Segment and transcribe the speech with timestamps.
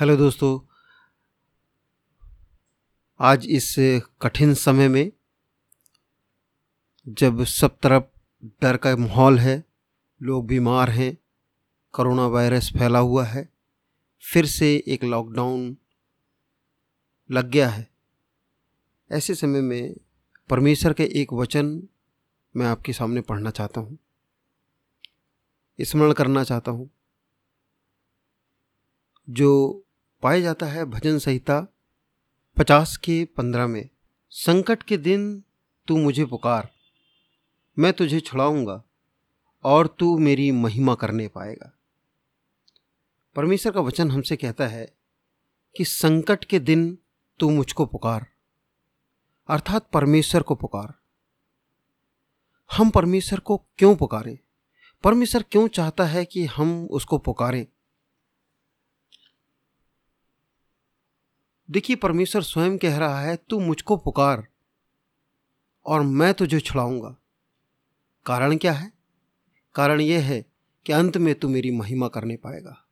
[0.00, 0.58] Hello दोस्तों,
[3.20, 3.74] आज इस
[4.22, 5.10] कठिन समय में
[7.06, 8.04] जब सब तरफ़
[8.62, 9.64] डर का माहौल है,
[10.20, 11.16] लोग बीमार हैं,
[11.94, 13.46] कोरोना वायरस फैला हुआ है,
[14.24, 15.76] फिर से एक लॉकडाउन
[17.30, 17.86] लग गया है।
[19.10, 19.94] ऐसे समय में
[20.50, 21.82] परमेश्वर के एक वचन
[22.54, 23.98] मैं आपके सामने पढ़ना चाहता हूँ,
[25.78, 26.90] स्मरण करना चाहता हूँ,
[29.28, 29.84] जो
[30.22, 31.66] पाया जाता है भजन संहिता
[32.56, 33.88] पचास के पंद्रह में।
[34.30, 35.42] संकट के दिन
[35.88, 36.68] तू मुझे पुकार,
[37.78, 38.82] मैं तुझे छुड़ाऊँगा
[39.64, 41.72] और तू मेरी महिमा करने पाएगा।
[43.36, 44.84] परमेश्वर का वचन हमसे कहता है
[45.76, 46.98] कि संकट के दिन
[47.40, 48.26] तू मुझको पुकार,
[49.48, 50.94] अर्थात परमेश्वर को पुकार।
[52.70, 54.38] हम परमेश्वर को क्यों पुकारें?
[55.04, 57.66] परमेश्वर क्यों चाहता है कि हम उसको पुकारें?
[61.70, 64.48] देखिए, परमेश्वर स्वयं कह रहा है, तू मुझको पुकार
[65.86, 67.16] और मैं तुझे छुड़ाऊँगा।
[68.26, 68.92] कारण क्या है?
[69.74, 70.46] कारण यह है
[70.86, 72.86] कि अंत में तू मेरी महिमा करने पाएगा।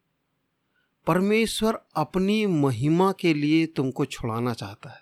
[1.06, 5.00] परमेश्वर अपनी महिमा के लिए तुमको छुड़ाना चाहता है।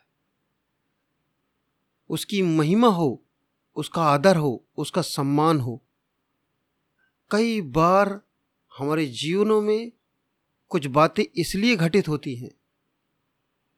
[2.08, 3.22] उसकी महिमा हो,
[3.76, 5.82] उसका आदर हो, उसका सम्मान हो।
[7.30, 8.20] कई बार
[8.78, 9.92] हमारे जीवनों में
[10.68, 12.50] कुछ बातें इसलिए घटित होती हैं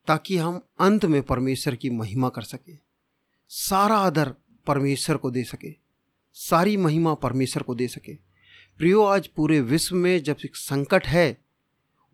[0.09, 2.79] ताकि हम अंत में परमेश्वर की महिमा कर सकें।
[3.49, 4.35] सारा आदर
[4.67, 5.77] परमेश्वर को दे सके।
[6.33, 8.15] सारी महिमा परमेश्वर को दे सके।
[8.79, 11.45] प्रियो, आज पूरे विश्व में जब एक संकट है,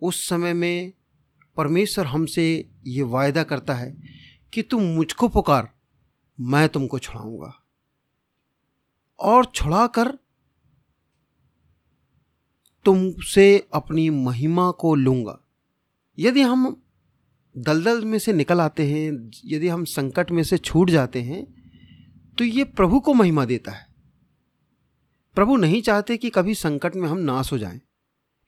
[0.03, 0.92] उस समय में
[1.56, 3.97] परमेश्वर हमसे ये वायदा करता है
[4.55, 5.75] कि तुम मुझको पुकार,
[6.41, 7.62] मैं तुमको छुड़ाऊँगा।
[9.19, 10.19] और छुड़ा कर
[12.84, 15.41] तुमसे अपनी महिमा को लूँगा।
[16.19, 16.81] यदि हम
[17.55, 21.44] दलदल में से निकल आते हैं, यदि हम संकट में से छूट जाते हैं
[22.38, 23.87] तो ये प्रभु को महिमा देता है।
[25.37, 27.81] प्रभु नहीं चाहते कि कभी संकट में हम नाश हो जाएँ,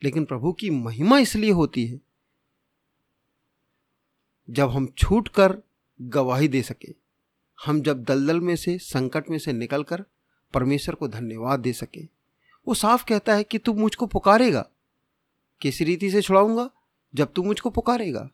[0.02, 2.00] लेकिन प्रभु की महिमा इसलिए होती है,
[4.48, 5.56] जब हम छूट कर
[6.00, 6.94] गवाही दे सके,
[7.58, 10.04] हम जब दलदल में से, संकट में से निकलकर
[10.54, 12.04] परमेश्वर को धन्यवाद दे सके,
[12.66, 14.68] वो साफ़ कहता है कि तू मुझको पुकारेगा,
[15.62, 16.68] किस रीति से छुड़ाऊँगा,
[17.14, 18.28] जब तू मुझको पुकारेगा।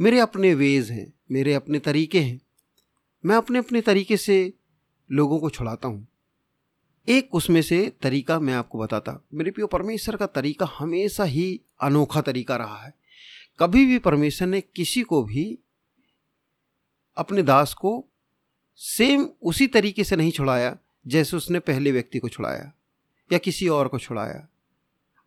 [0.00, 2.40] मेरे अपने वेज हैं, मेरे अपने तरीके हैं।
[3.24, 4.52] मैं अपने अपने तरीके से
[5.10, 6.06] लोगों को छुड़ाता हूँ।
[7.08, 12.20] एक उसमें से तरीका मैं आपको बताता। मेरे प्रियो, परमेश्वर का तरीका हमेशा ही अनोखा
[12.20, 12.94] तरीका रहा है।
[13.58, 15.58] कभी भी परमेश्वर ने किसी को भी
[17.16, 18.08] अपने दास को
[18.76, 20.76] सेम उसी तरीके से नहीं छुड़ाया,
[21.06, 22.72] जैसे उसने पहले व्यक्ति को छुड़ाया
[23.32, 24.48] या किसी और को छुड़ाया।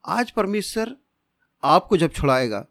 [0.05, 0.95] आज परमेश्वर
[1.63, 2.65] आपको जब छुड़ाएगा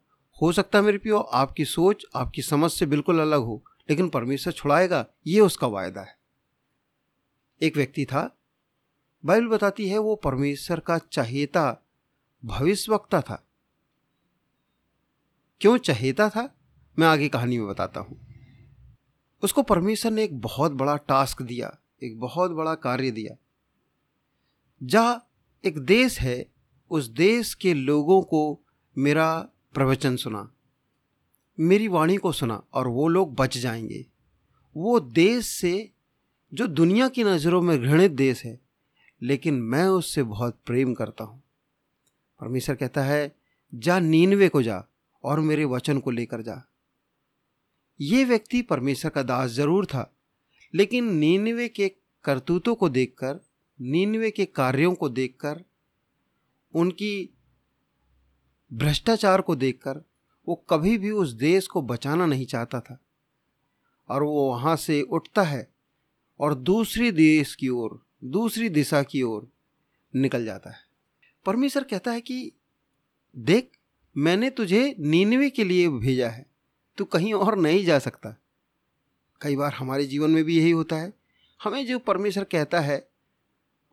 [0.45, 4.53] हो सकता है मेरे पियो, आपकी सोच, आपकी समझ से बिल्कुल अलग हो, लेकिन परमेश्वर
[4.53, 6.19] छुड़ाएगा, ये उसका वायदा है।
[7.63, 8.37] एक व्यक्ति था,
[9.25, 11.79] बाइबल बताती है वो परमेश्वर का चहेता,
[12.45, 13.47] भविष्यवक्ता था।
[15.61, 16.55] क्यों चहेता था?
[16.99, 18.27] मैं आगे कहानी में बताता हूँ।
[19.43, 23.37] उसको परमेश्वर ने एक बहुत बड़ा टास्क दिया, एक बहुत बड़ा कार्य दिया।
[24.83, 25.31] जहाँ
[25.65, 26.47] एक देश है,
[26.91, 28.61] उस देश के लोगों को
[28.99, 30.53] मेरा प्रवचन सुना।
[31.61, 34.07] मेरी वाणी को सुना और वो लोग बच जाएँगे।
[34.77, 35.91] वो देश से,
[36.55, 38.61] जो दुनिया की नज़रों में घृणित देश है,
[39.23, 41.43] लेकिन मैं उससे बहुत प्रेम करता हूँ।
[42.41, 43.37] परमेश्वर कहता है,
[43.75, 44.85] जा नीनवे को जा
[45.25, 46.69] और मेरे वचन को लेकर जा।
[48.01, 50.17] ये व्यक्ति परमेश्वर का दास ज़रूर था,
[50.75, 51.89] लेकिन नीनवे के
[52.25, 53.41] करतूतों को देखकर,
[53.81, 55.65] नीनवे के कार्यों को देखकर,
[56.75, 57.34] उनकी
[58.75, 60.05] भ्रष्टाचार को देखकर
[60.49, 62.99] वो कभी भी उस देश को बचाना नहीं चाहता था।
[64.09, 65.69] और वो वहाँ से उठता है
[66.41, 69.49] और दूसरी देश की ओर, दूसरी दिशा की ओर
[70.17, 70.77] निकल जाता है।
[71.47, 72.53] परमेश्वर कहता है कि,
[73.37, 73.71] देख,
[74.17, 76.47] मैंने तुझे नीनवे के लिए भेजा है।
[76.97, 78.37] तू कहीं और नहीं जा सकता।
[79.41, 81.13] कई बार हमारे जीवन में भी यही होता है।
[81.63, 83.09] हमें जो परमेश्वर कहता है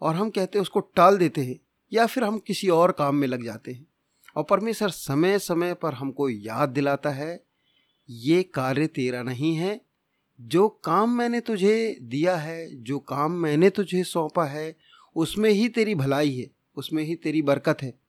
[0.01, 1.59] और हम कहते हैं उसको टाल देते हैं
[1.93, 3.90] या फिर हम किसी और काम में लग जाते हैं।
[4.35, 7.43] और परमेश्वर समय समय पर हमको याद दिलाता है,
[8.09, 9.81] ये कार्य तेरा नहीं है।
[10.41, 14.75] जो काम मैंने तुझे दिया है, जो काम मैंने तुझे सौंपा है,
[15.15, 17.99] उसमें ही तेरी भलाई है, उसमें ही तेरी बरकत है।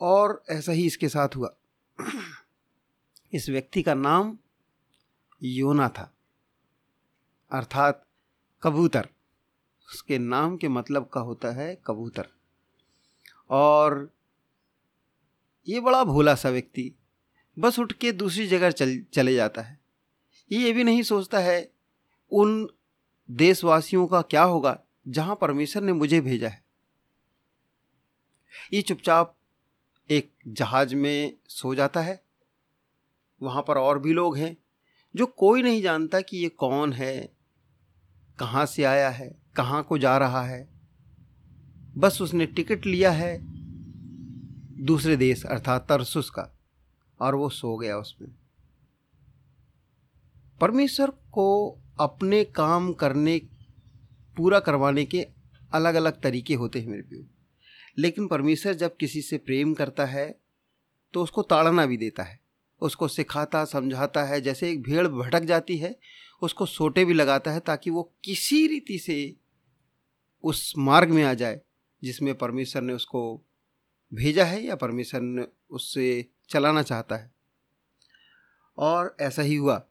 [0.00, 1.54] और ऐसा ही इसके साथ हुआ।
[3.32, 4.38] इस व्यक्ति का नाम
[5.42, 6.14] योना था,
[7.50, 8.06] अर्थात
[8.62, 9.08] कबूतर।
[9.88, 12.28] उसके नाम के मतलब का होता है कबूतर।
[13.50, 14.17] और
[15.68, 16.94] ये बड़ा भोला सा व्यक्ति
[17.58, 19.80] बस उठ के दूसरी जगह चल, चले जाता है।
[20.52, 21.72] ये ये भी नहीं सोचता है,
[22.30, 22.70] उन
[23.30, 26.64] देशवासियों का क्या होगा जहाँ परमेश्वर ने मुझे भेजा है।
[28.72, 29.36] ये चुपचाप
[30.10, 32.24] एक जहाज़ में सो जाता है।
[33.42, 34.56] वहाँ पर और भी लोग हैं,
[35.16, 37.32] जो कोई नहीं जानता कि ये कौन है,
[38.38, 40.68] कहाँ से आया है, कहाँ को जा रहा है।
[41.96, 43.57] बस उसने टिकट लिया है
[44.80, 46.58] दूसरे देश, अर्थात तरसुस का,
[47.20, 48.28] और वो सो गया उसमें।
[50.60, 53.38] परमेश्वर को अपने काम करने,
[54.36, 55.26] पूरा करवाने के
[55.72, 57.24] अलग अलग तरीके होते हैं मेरे प्यो
[57.98, 60.40] लेकिन परमेश्वर जब किसी से प्रेम करता है
[61.14, 62.40] तो उसको ताड़ना भी देता है।
[62.80, 65.98] उसको सिखाता, समझाता है, जैसे एक भेड़ भटक जाती है,
[66.42, 69.36] उसको सोटे भी लगाता है, ताकि वो किसी रीति से
[70.42, 71.60] उस मार्ग में आ जाए,
[72.02, 73.42] जिसमें परमेश्वर ने उसको
[74.14, 77.32] भेजा है या परमेश्वर ने उससे चलाना चाहता है?
[78.78, 79.86] और ऐसा ही हुआ।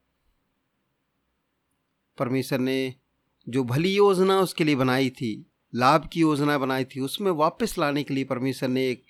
[2.18, 2.96] परमेश्वर ने
[3.50, 8.04] जो भली योजना उसके लिए बनाई थी, लाभ की योजना बनाई थी, उसमें वापस लाने
[8.04, 9.06] के लिए परमेश्वर ने एक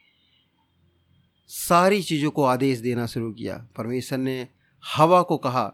[1.48, 4.48] सारी चीज़ों को आदेश देना शुरू किया। परमेश्वर ने
[4.86, 5.68] हवा को कहा,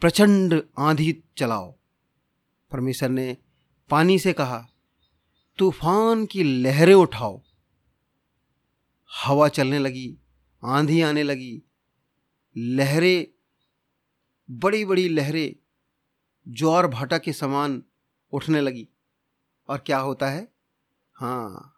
[0.00, 1.78] प्रचंड आंधी चलाओ।
[2.70, 3.36] परमेश्वर ने
[3.90, 4.66] पानी से कहा,
[5.58, 7.42] तूफ़ान की लहरें उठाओ।
[9.16, 10.18] हवा चलने लगी,
[10.64, 11.62] आंधी आने लगी।
[12.56, 13.26] लहरें
[14.50, 15.56] बड़ी बड़ी लहरें,
[16.48, 17.82] ज्वार भाटा के समान
[18.32, 18.88] उठने लगी।
[19.68, 20.52] और क्या होता है?
[21.14, 21.76] हाँ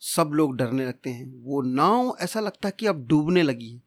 [0.00, 3.82] सब लोग डरने लगते हैं। वो नाव ऐसा लगता है कि अब डूबने लगी है।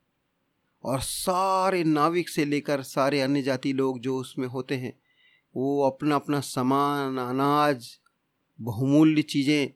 [0.84, 5.00] और सारे नाविक से लेकर सारे अन्य जाति लोग जो उसमें होते हैं,
[5.56, 8.00] वो अपना अपना सामान, अनाज,
[8.62, 9.74] बहुमूल्य चीज़ें,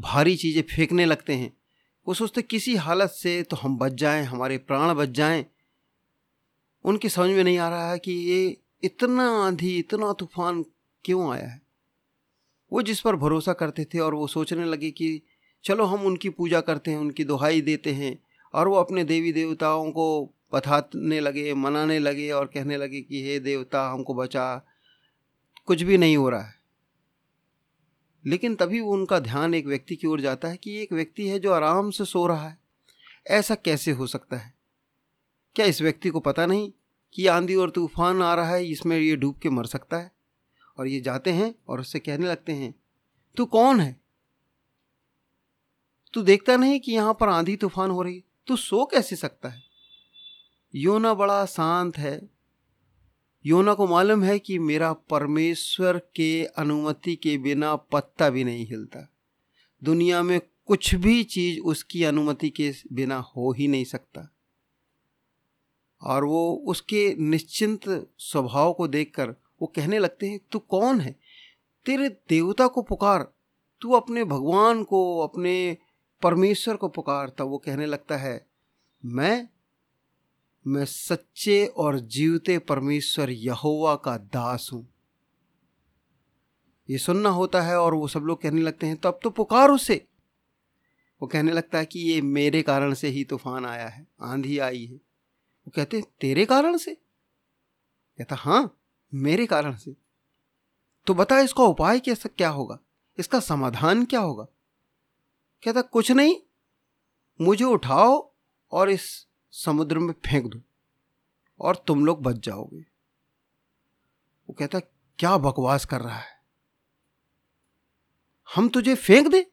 [0.00, 1.59] भारी चीज़ें फेंकने लगते हैं।
[2.08, 5.46] वो सोचते, किसी हालत से तो हम बच जाएँ, हमारे प्राण बच जाएँ।
[6.84, 10.64] उनकी समझ में नहीं आ रहा है कि ये इतना आंधी, इतना तूफ़ान
[11.04, 11.62] क्यों आया है?
[12.72, 15.22] वो जिस पर भरोसा करते थे और वो सोचने लगे कि
[15.64, 18.22] चलो हम उनकी पूजा करते हैं, उनकी दुहाई देते हैं,
[18.54, 23.38] और वो अपने देवी देवताओं को बताने लगे, मनाने लगे और कहने लगे कि, हे
[23.38, 24.66] देवता, हमको बचा।
[25.66, 26.59] कुछ भी नहीं हो रहा है।
[28.26, 31.52] लेकिन तभी उनका ध्यान एक व्यक्ति की ओर जाता है कि एक व्यक्ति है जो
[31.52, 32.58] आराम से सो रहा है।
[33.26, 34.54] ऐसा कैसे हो सकता है?
[35.54, 36.72] क्या इस व्यक्ति को पता नहीं
[37.14, 40.12] कि आंधी और तूफ़ान आ रहा है, इसमें ये डूब के मर सकता है?
[40.78, 42.74] और ये जाते हैं और उससे कहने लगते हैं,
[43.36, 44.00] तू कौन है?
[46.12, 49.62] तू देखता नहीं कि यहाँ पर आंधी तूफ़ान हो रही तू सो कैसे सकता है?
[50.74, 52.39] योना बड़ा शांत है
[53.46, 59.12] योना को मालूम है कि मेरा परमेश्वर के अनुमति के बिना पत्ता भी नहीं हिलता।
[59.84, 64.34] दुनिया में कुछ भी चीज़ उसकी अनुमति के बिना हो ही नहीं सकता।
[66.02, 71.16] और वो उसके निश्चिंत स्वभाव को देखकर वो कहने लगते हैं, तू कौन है?
[71.86, 73.32] तेरे देवता को पुकार।
[73.80, 75.76] तू अपने भगवान को, अपने
[76.22, 78.46] परमेश्वर को पुकार। तब वो कहने लगता है,
[79.04, 79.48] मैं
[80.66, 84.86] मैं सच्चे और जीवते परमेश्वर यहोवा का दास हूँ।
[86.88, 89.70] ये सुनना होता है और वो सब लोग कहने लगते हैं तो अब तो पुकार
[89.70, 90.06] उसे।
[91.22, 94.84] वो कहने लगता है कि ये मेरे कारण से ही तूफ़ान आया है, आंधी आई
[94.84, 96.94] है। वो कहते हैं, तेरे कारण से?
[96.94, 98.78] कहता हाँ
[99.14, 99.96] मेरे कारण से।
[101.06, 102.78] तो बता, इसका उपाय कैसा, क्या होगा?
[103.18, 104.44] इसका समाधान क्या होगा?
[105.62, 106.36] कहता, कुछ नहीं,
[107.40, 108.32] मुझे उठाओ
[108.72, 110.60] और इस समुद्र में फेंक दो
[111.60, 112.80] और तुम लोग बच जाओगे।
[114.48, 114.80] वो कहता,
[115.18, 116.40] क्या बकवास कर रहा है?
[118.54, 119.50] हम तुझे फेंक दे?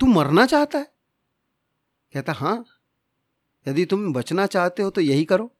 [0.00, 0.92] तू मरना चाहता है?
[2.12, 2.64] कहता, हाँ,
[3.68, 5.56] यदि तुम बचना चाहते हो तो यही करो।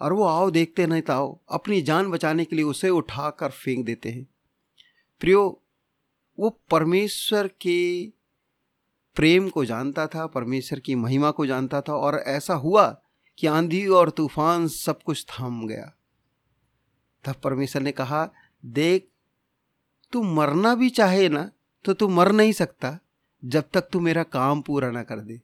[0.00, 3.86] और वो आओ, देखते नहीं तो आओ। अपनी जान बचाने के लिए उसे उठाकर फेंक
[3.86, 4.28] देते हैं।
[5.20, 5.62] प्रियो,
[6.38, 8.06] वो परमेश्वर के
[9.16, 12.86] प्रेम को जानता था, परमेश्वर की महिमा को जानता था और ऐसा हुआ
[13.38, 15.92] कि आंधी और तूफ़ान सब कुछ थाम गया।
[17.24, 18.28] तब परमेश्वर ने कहा,
[18.64, 19.08] देख,
[20.12, 21.50] तू मरना भी चाहे ना
[21.84, 22.98] तो तू मर नहीं सकता,
[23.44, 25.40] जब तक तू मेरा काम पूरा ना कर दे।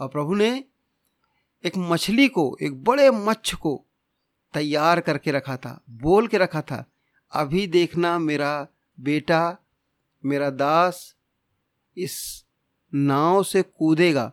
[0.00, 0.64] और प्रभु ने
[1.64, 3.84] एक मछली को, एक बड़े मच्छ को
[4.54, 6.84] तैयार करके रखा था, बोल के रखा था,
[7.32, 8.66] अभी देखना मेरा
[8.98, 9.56] बेटा,
[10.24, 11.14] मेरा दास,
[11.96, 12.41] इस
[12.94, 14.32] नाव से कूदेगा।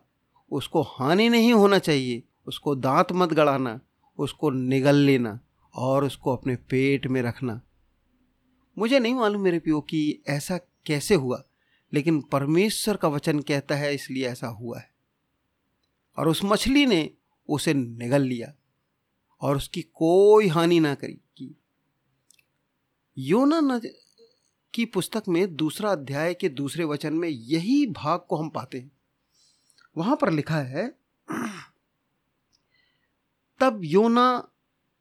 [0.51, 3.81] उसको हानि नहीं होना चाहिए। उसको दांत मत गड़ाना।
[4.17, 5.39] उसको निगल लेना
[5.75, 7.61] और उसको अपने पेट में रखना।
[8.77, 11.43] मुझे नहीं मालूम मेरे पियो कि ऐसा कैसे हुआ,
[11.93, 14.91] लेकिन परमेश्वर का वचन कहता है, इसलिए ऐसा हुआ है।
[16.17, 17.09] और उस मछली ने
[17.49, 18.53] उसे निगल लिया
[19.41, 21.61] और उसकी कोई हानि ना करी की
[23.17, 23.61] योना
[24.73, 28.91] की पुस्तक में दूसरा अध्याय के दूसरे वचन में यही भाग को हम पाते हैं।
[29.97, 30.87] वहाँ पर लिखा है,
[33.59, 34.49] तब योना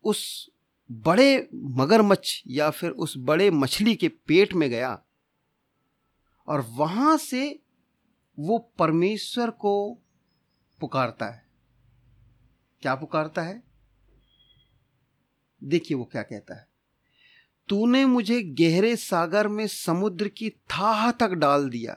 [0.04, 0.50] उस
[0.92, 5.02] बड़े मगरमच्छ या फिर उस बड़े मछली के पेट में गया
[6.46, 7.62] और वहाँ से
[8.38, 9.98] वो परमेश्वर को
[10.80, 11.46] पुकारता है।
[12.82, 13.62] क्या पुकारता है?
[15.64, 16.67] देखिए वो क्या कहता है।
[17.68, 21.96] तूने मुझे गहरे सागर में समुद्र की थाह तक डाल दिया।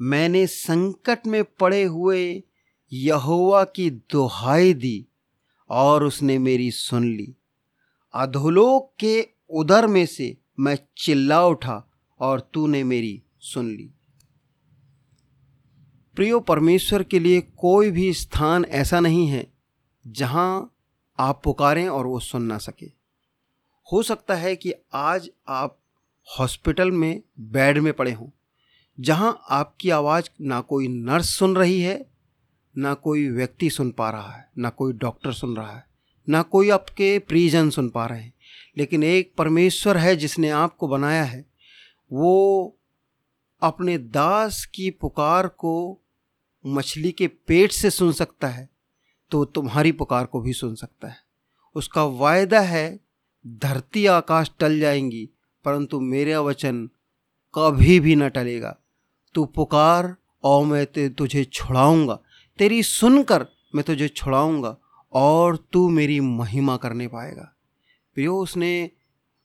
[0.00, 2.42] मैंने संकट में पड़े हुए
[2.92, 5.06] यहोवा की दुहाई दी
[5.70, 7.36] और उसने मेरी सुन ली।
[8.14, 13.90] अधोलोक के उदर में से मैं चिल्ला उठा और तूने मेरी सुन ली।
[16.14, 19.52] प्रियो, परमेश्वर के लिए कोई भी स्थान ऐसा नहीं है
[20.06, 20.73] जहाँ
[21.18, 22.86] आप पुकारें और वो सुन ना सके।
[23.92, 25.78] हो सकता है कि आज आप
[26.38, 28.28] हॉस्पिटल में, बेड में पड़े हों,
[29.00, 32.06] जहाँ आपकी आवाज़ ना कोई नर्स सुन रही है,
[32.78, 35.86] ना कोई व्यक्ति सुन पा रहा है, ना कोई डॉक्टर सुन रहा है,
[36.28, 38.34] ना कोई आपके प्रिजन सुन पा रहे हैं।
[38.78, 41.46] लेकिन एक परमेश्वर है जिसने आपको बनाया है,
[42.12, 42.76] वो
[43.62, 46.00] अपने दास की पुकार को
[46.66, 48.73] मछली के पेट से सुन सकता है
[49.34, 51.16] तो तुम्हारी पुकार को भी सुन सकता है।
[51.74, 53.00] उसका वायदा है,
[53.46, 55.30] धरती आकाश टल जाएँगी,
[55.64, 56.90] परंतु मेरा वचन
[57.54, 58.76] कभी भी न टलेगा।
[59.34, 62.18] तू पुकार और मैं ते, तुझे छुड़ाऊँगा।
[62.58, 64.76] तेरी सुनकर मैं तुझे छुड़ाऊँगा,
[65.12, 67.54] और तू मेरी महिमा करने पाएगा।
[68.14, 68.90] प्रियो, उसने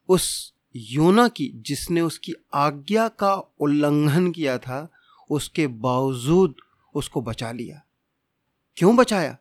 [0.09, 4.89] उस योना की, जिसने उसकी आज्ञा का उल्लंघन किया था,
[5.29, 6.55] उसके बावजूद
[6.95, 7.81] उसको बचा लिया।
[8.77, 9.37] क्यों बचाया?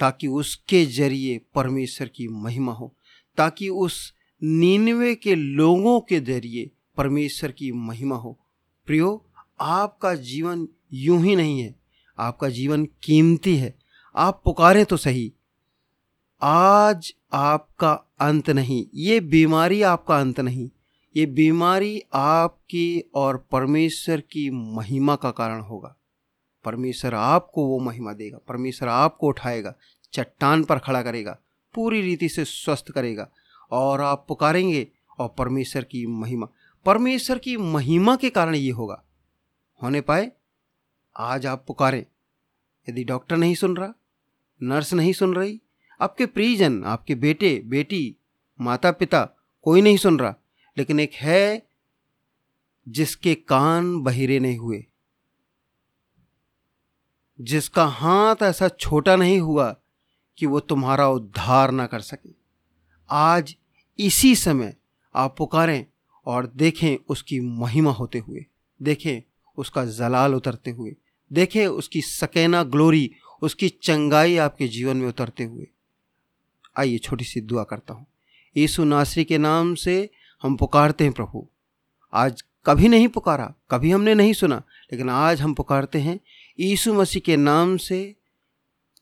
[0.00, 2.96] ताकि उसके ज़रिए परमेश्वर की महिमा हो,
[3.36, 8.40] ताकि उस नीनवे के लोगों के ज़रिए परमेश्वर की महिमा हो।
[8.86, 9.26] प्रियो,
[9.60, 11.80] आपका जीवन यूँ ही नहीं है।
[12.18, 13.78] आपका जीवन कीमती है।
[14.16, 15.32] आप पुकारें तो सही।
[16.42, 20.70] आज आपका अंत नहीं। ये बीमारी आपका अंत नहीं।
[21.16, 25.96] ये बीमारी आपकी और परमेश्वर की महिमा का कारण होगा।
[26.64, 29.74] परमेश्वर आपको वो महिमा देगा, परमेश्वर आपको उठाएगा,
[30.12, 31.38] चट्टान पर खड़ा करेगा,
[31.74, 33.30] पूरी रीति से स्वस्थ करेगा
[33.70, 36.48] और आप पुकारेंगे और परमेश्वर की महिमा,
[36.84, 39.04] परमेश्वर की महिमा के कारण ये होगा।
[39.82, 40.32] होने पाए,
[41.16, 42.04] आज आप पुकारें।
[42.88, 43.92] यदि डॉक्टर नहीं सुन रहा,
[44.62, 45.60] नर्स नहीं सुन रही,
[46.00, 48.16] आपके प्रियजन, आपके बेटे, बेटी
[48.60, 49.28] माता पिता
[49.62, 50.34] कोई नहीं सुन रहा,
[50.78, 51.66] लेकिन एक है
[52.88, 54.86] जिसके कान बहिरे नहीं हुए।
[57.40, 59.76] जिसका हाथ ऐसा छोटा नहीं हुआ
[60.38, 62.30] कि वो तुम्हारा उद्धार ना कर सके।
[63.10, 63.56] आज
[63.98, 64.74] इसी समय
[65.14, 65.84] आप पुकारें
[66.26, 68.44] और देखें उसकी महिमा होते हुए,
[68.82, 69.22] देखें
[69.58, 70.94] उसका जलाल उतरते हुए,
[71.32, 73.10] देखें उसकी सकेना ग्लोरी,
[73.42, 75.66] उसकी चंगाई आपके जीवन में उतरते हुए।
[76.76, 78.06] आइए छोटी सी दुआ करता हूँ।
[78.56, 80.10] यीशु नासरी के नाम से
[80.42, 81.46] हम पुकारते हैं प्रभु।
[82.12, 86.20] आज कभी नहीं पुकारा, कभी हमने नहीं सुना, लेकिन आज हम पुकारते हैं
[86.60, 88.16] यीशु मसीह के नाम से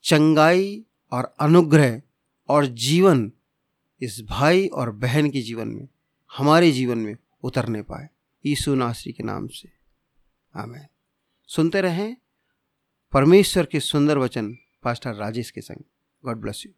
[0.05, 2.03] चंगाई और अनुग्रह
[2.49, 3.33] और जीवन
[4.01, 5.89] इस भाई और बहन के जीवन में,
[6.37, 8.09] हमारे जीवन में उतरने पाए।
[8.47, 9.73] यीशु नासरी के नाम से।
[10.57, 10.87] आमेन।
[11.47, 12.17] सुनते रहें
[13.13, 14.53] परमेश्वर के सुंदर वचन,
[14.83, 15.85] पास्टर राजेश के संग।
[16.25, 16.73] God bless you.